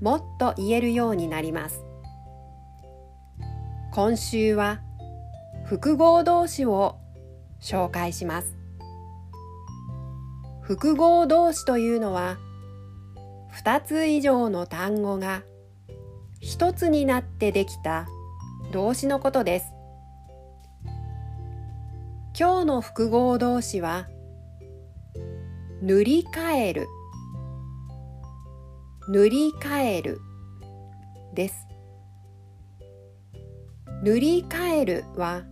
[0.00, 1.84] もっと言えるようになります。
[3.92, 4.80] 今週は
[5.64, 6.98] 複合動詞を
[7.60, 8.56] 紹介します。
[10.62, 12.36] 複合動詞というのは
[13.64, 15.42] 2つ以上の単語が
[16.42, 18.06] 1つになってできた
[18.70, 19.72] 動詞のことです。
[22.38, 24.06] 今日の複合動詞は
[25.82, 26.86] 塗り替える。
[29.10, 30.20] 塗り替える
[31.34, 31.66] です。
[34.02, 35.44] 塗り替えるは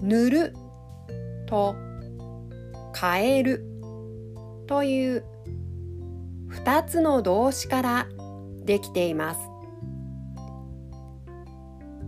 [0.00, 0.54] 塗る
[1.46, 1.76] と
[2.98, 3.66] 変える
[4.66, 5.24] という
[6.48, 8.06] 二つの動詞から
[8.64, 9.40] できています。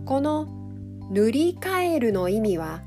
[0.05, 0.47] この
[1.11, 2.81] 塗り替えるの意味は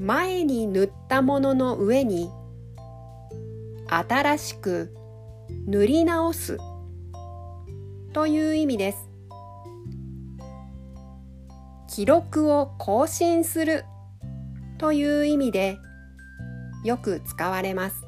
[0.00, 2.30] 前に塗ったものの上に
[3.92, 4.94] 新しく
[5.66, 6.58] 塗り直す。
[8.12, 9.10] という意味です。
[11.88, 13.84] 記録を更新する。
[14.78, 15.76] という意味で
[16.84, 18.06] よく使われます。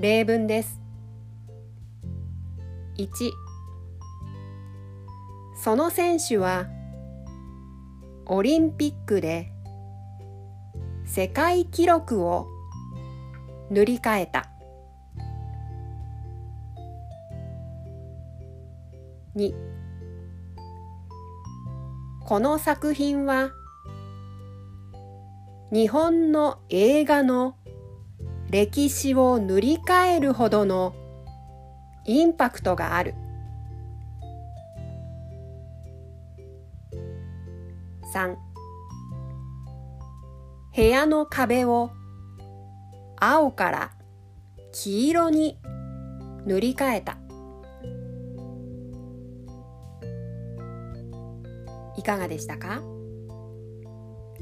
[0.00, 0.80] 例文です。
[2.96, 3.30] 1
[5.54, 6.66] その選手は
[8.26, 9.52] オリンピックで
[11.04, 12.57] 世界記録を
[13.70, 14.48] 塗り替えた。
[19.36, 19.54] 2
[22.26, 23.52] この作品は
[25.70, 27.56] 日本の映画の
[28.50, 30.94] 歴史を塗り替えるほどの
[32.06, 33.14] インパクトがある。
[38.14, 38.36] 3
[40.74, 41.90] 部屋の壁を
[43.20, 43.90] 青から
[44.72, 45.58] 黄色に
[46.46, 47.18] 塗り替えた。
[51.96, 52.80] いかがでしたか？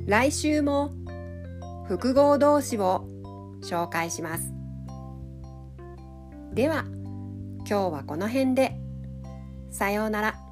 [0.06, 0.90] 来週も
[1.86, 3.08] 複合動詞を
[3.62, 4.52] 紹介します。
[6.52, 6.84] では
[7.58, 8.78] 今日はこの辺で。
[9.70, 10.45] さようなら。